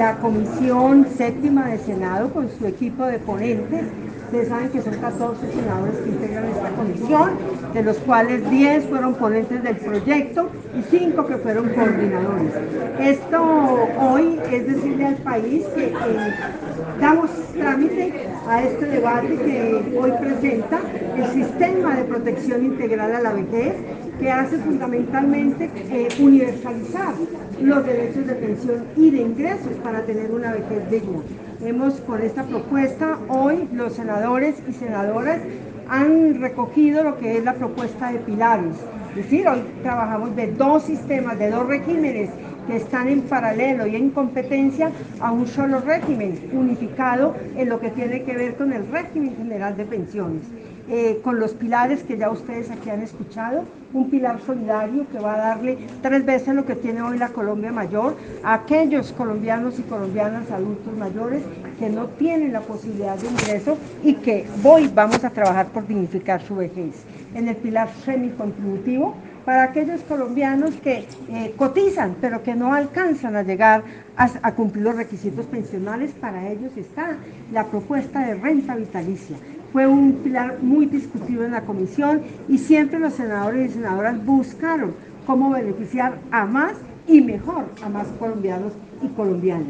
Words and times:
la 0.00 0.16
Comisión 0.16 1.06
Séptima 1.14 1.66
de 1.66 1.76
Senado 1.76 2.32
con 2.32 2.48
su 2.48 2.66
equipo 2.66 3.04
de 3.04 3.18
ponentes. 3.18 3.84
Ustedes 4.24 4.48
saben 4.48 4.70
que 4.70 4.80
son 4.80 4.94
14 4.94 5.52
senadores 5.52 5.94
que 5.98 6.08
integran 6.08 6.44
esta 6.46 6.70
comisión, 6.70 7.30
de 7.74 7.82
los 7.82 7.98
cuales 7.98 8.48
10 8.48 8.86
fueron 8.86 9.14
ponentes 9.16 9.62
del 9.62 9.76
proyecto 9.76 10.48
y 10.74 10.82
5 10.90 11.26
que 11.26 11.36
fueron 11.36 11.68
coordinadores. 11.68 12.52
Esto 12.98 13.88
hoy 14.00 14.40
es 14.50 14.66
decirle 14.68 15.04
al 15.04 15.16
país 15.16 15.66
que 15.74 15.92
damos 16.98 17.30
trámite 17.52 18.26
a 18.48 18.62
este 18.62 18.86
debate 18.86 19.36
que 19.36 19.98
hoy 20.00 20.12
presenta 20.18 20.78
el 21.14 21.26
sistema 21.26 21.96
de 21.96 22.04
protección 22.04 22.64
integral 22.64 23.16
a 23.16 23.20
la 23.20 23.32
vejez, 23.34 23.74
que 24.20 24.30
hace 24.30 24.58
fundamentalmente 24.58 25.70
eh, 25.90 26.08
universalizar 26.20 27.14
los 27.60 27.86
derechos 27.86 28.26
de 28.26 28.34
pensión 28.34 28.84
y 28.96 29.10
de 29.10 29.22
ingresos 29.22 29.72
para 29.82 30.02
tener 30.02 30.30
una 30.30 30.52
vejez 30.52 30.90
digna. 30.90 31.20
Hemos 31.62 31.94
con 32.02 32.22
esta 32.22 32.44
propuesta, 32.44 33.18
hoy 33.28 33.68
los 33.72 33.94
senadores 33.94 34.56
y 34.68 34.72
senadoras 34.72 35.40
han 35.88 36.40
recogido 36.40 37.02
lo 37.02 37.18
que 37.18 37.38
es 37.38 37.44
la 37.44 37.54
propuesta 37.54 38.12
de 38.12 38.18
pilares. 38.18 38.76
Es 39.10 39.16
decir, 39.16 39.48
hoy 39.48 39.62
trabajamos 39.82 40.36
de 40.36 40.52
dos 40.52 40.84
sistemas, 40.84 41.38
de 41.38 41.50
dos 41.50 41.66
regímenes 41.66 42.30
que 42.66 42.76
están 42.76 43.08
en 43.08 43.22
paralelo 43.22 43.86
y 43.86 43.96
en 43.96 44.10
competencia 44.10 44.92
a 45.18 45.32
un 45.32 45.46
solo 45.46 45.80
régimen 45.80 46.50
unificado 46.52 47.34
en 47.56 47.68
lo 47.68 47.80
que 47.80 47.90
tiene 47.90 48.22
que 48.22 48.36
ver 48.36 48.54
con 48.54 48.72
el 48.72 48.86
régimen 48.88 49.34
general 49.36 49.76
de 49.76 49.84
pensiones. 49.84 50.42
Eh, 50.92 51.20
con 51.22 51.38
los 51.38 51.52
pilares 51.52 52.02
que 52.02 52.18
ya 52.18 52.30
ustedes 52.30 52.68
aquí 52.68 52.90
han 52.90 53.00
escuchado, 53.00 53.64
un 53.92 54.10
pilar 54.10 54.40
solidario 54.44 55.06
que 55.12 55.20
va 55.20 55.34
a 55.34 55.38
darle 55.38 55.78
tres 56.02 56.26
veces 56.26 56.52
lo 56.52 56.66
que 56.66 56.74
tiene 56.74 57.00
hoy 57.00 57.16
la 57.16 57.28
Colombia 57.28 57.70
mayor 57.70 58.16
a 58.42 58.54
aquellos 58.54 59.12
colombianos 59.12 59.78
y 59.78 59.82
colombianas 59.82 60.50
adultos 60.50 60.92
mayores 60.96 61.44
que 61.78 61.88
no 61.90 62.06
tienen 62.08 62.52
la 62.52 62.62
posibilidad 62.62 63.16
de 63.16 63.28
ingreso 63.28 63.78
y 64.02 64.14
que 64.14 64.48
hoy 64.64 64.90
vamos 64.92 65.22
a 65.22 65.30
trabajar 65.30 65.68
por 65.68 65.86
dignificar 65.86 66.42
su 66.42 66.56
vejez. 66.56 67.04
En 67.36 67.46
el 67.46 67.54
pilar 67.54 67.88
semi-contributivo, 68.04 69.14
para 69.44 69.62
aquellos 69.62 70.00
colombianos 70.02 70.74
que 70.76 71.06
eh, 71.28 71.54
cotizan, 71.56 72.16
pero 72.20 72.42
que 72.42 72.56
no 72.56 72.74
alcanzan 72.74 73.36
a 73.36 73.42
llegar 73.42 73.84
a, 74.16 74.52
cumplir 74.54 74.84
los 74.84 74.96
requisitos 74.96 75.46
pensionales, 75.46 76.10
para 76.20 76.48
ellos 76.50 76.76
está 76.76 77.16
la 77.52 77.66
propuesta 77.66 78.26
de 78.26 78.34
renta 78.34 78.74
vitalicia. 78.74 79.36
Fue 79.72 79.86
un 79.86 80.14
pilar 80.24 80.58
muy 80.62 80.86
discutido 80.86 81.44
en 81.44 81.52
la 81.52 81.62
comisión 81.62 82.22
y 82.48 82.58
siempre 82.58 82.98
los 82.98 83.14
senadores 83.14 83.70
y 83.70 83.74
senadoras 83.74 84.24
buscaron 84.24 84.94
cómo 85.26 85.50
beneficiar 85.50 86.18
a 86.30 86.44
más 86.44 86.72
y 87.06 87.20
mejor 87.20 87.66
a 87.84 87.88
más 87.88 88.06
colombianos 88.18 88.72
y 89.02 89.08
colombianas. 89.08 89.68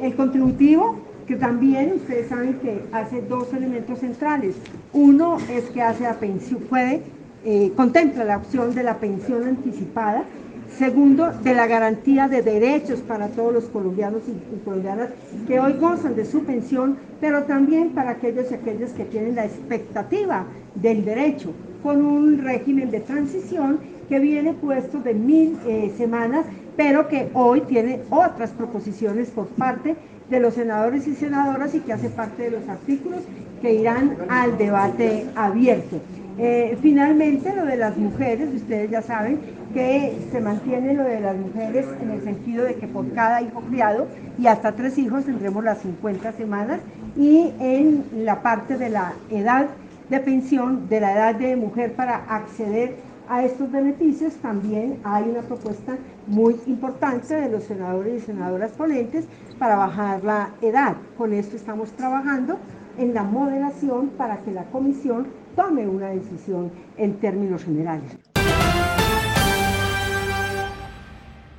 El 0.00 0.14
contributivo 0.14 1.06
que 1.26 1.36
también 1.36 1.94
ustedes 1.96 2.28
saben 2.28 2.54
que 2.54 2.84
hace 2.92 3.20
dos 3.22 3.52
elementos 3.52 3.98
centrales. 3.98 4.56
Uno 4.92 5.38
es 5.50 5.64
que 5.64 5.82
hace 5.82 6.04
la 6.04 6.14
pensión, 6.14 6.60
puede 6.62 7.02
eh, 7.44 7.72
contempla 7.76 8.24
la 8.24 8.36
opción 8.38 8.74
de 8.74 8.82
la 8.82 8.98
pensión 8.98 9.44
anticipada, 9.44 10.24
segundo, 10.78 11.30
de 11.42 11.54
la 11.54 11.66
garantía 11.66 12.28
de 12.28 12.42
derechos 12.42 13.00
para 13.00 13.28
todos 13.28 13.52
los 13.52 13.64
colombianos 13.64 14.22
y, 14.28 14.64
colombianas 14.64 15.10
que 15.46 15.60
hoy 15.60 15.74
gozan 15.74 16.16
de 16.16 16.24
su 16.24 16.44
pensión, 16.44 16.96
pero 17.20 17.44
también 17.44 17.90
para 17.90 18.10
aquellos 18.10 18.50
y 18.50 18.54
aquellas 18.54 18.92
que 18.92 19.04
tienen 19.04 19.34
la 19.34 19.44
expectativa 19.44 20.44
del 20.74 21.04
derecho, 21.04 21.52
con 21.82 22.04
un 22.04 22.38
régimen 22.38 22.90
de 22.90 23.00
transición 23.00 23.78
que 24.08 24.18
viene 24.18 24.52
puesto 24.52 24.98
de 25.00 25.14
mil 25.14 25.58
eh, 25.66 25.92
semanas, 25.96 26.46
pero 26.76 27.08
que 27.08 27.30
hoy 27.34 27.62
tiene 27.62 28.00
otras 28.10 28.50
proposiciones 28.50 29.30
por 29.30 29.46
parte 29.48 29.96
de 30.30 30.40
los 30.40 30.54
senadores 30.54 31.06
y 31.06 31.14
senadoras 31.14 31.74
y 31.74 31.80
que 31.80 31.92
hace 31.92 32.08
parte 32.10 32.44
de 32.44 32.50
los 32.50 32.68
artículos 32.68 33.20
que 33.62 33.74
irán 33.74 34.16
al 34.28 34.58
debate 34.58 35.26
abierto. 35.34 36.00
Eh, 36.38 36.76
finalmente, 36.82 37.54
lo 37.54 37.64
de 37.64 37.76
las 37.76 37.96
mujeres, 37.96 38.48
ustedes 38.54 38.90
ya 38.90 39.00
saben 39.00 39.38
que 39.72 40.16
se 40.30 40.40
mantiene 40.40 40.94
lo 40.94 41.04
de 41.04 41.20
las 41.20 41.36
mujeres 41.36 41.86
en 42.02 42.10
el 42.10 42.22
sentido 42.22 42.64
de 42.64 42.74
que 42.74 42.86
por 42.86 43.10
cada 43.12 43.40
hijo 43.40 43.60
criado 43.62 44.06
y 44.38 44.46
hasta 44.46 44.72
tres 44.72 44.98
hijos 44.98 45.24
tendremos 45.24 45.64
las 45.64 45.78
50 45.78 46.32
semanas 46.32 46.80
y 47.16 47.52
en 47.58 48.04
la 48.16 48.42
parte 48.42 48.76
de 48.76 48.90
la 48.90 49.14
edad 49.30 49.66
de 50.10 50.20
pensión, 50.20 50.88
de 50.88 51.00
la 51.00 51.12
edad 51.12 51.34
de 51.34 51.56
mujer 51.56 51.92
para 51.92 52.16
acceder 52.28 52.94
a 53.28 53.44
estos 53.44 53.70
beneficios, 53.70 54.34
también 54.36 55.00
hay 55.04 55.28
una 55.28 55.42
propuesta 55.42 55.96
muy 56.26 56.56
importante 56.66 57.34
de 57.34 57.48
los 57.48 57.64
senadores 57.64 58.22
y 58.22 58.26
senadoras 58.26 58.72
ponentes 58.72 59.26
para 59.58 59.76
bajar 59.76 60.24
la 60.24 60.50
edad. 60.60 60.96
Con 61.16 61.32
esto 61.32 61.56
estamos 61.56 61.92
trabajando 61.92 62.58
en 62.98 63.14
la 63.14 63.22
moderación 63.22 64.08
para 64.16 64.38
que 64.38 64.52
la 64.52 64.64
comisión 64.70 65.26
tome 65.54 65.86
una 65.86 66.08
decisión 66.08 66.70
en 66.96 67.14
términos 67.18 67.64
generales. 67.64 68.16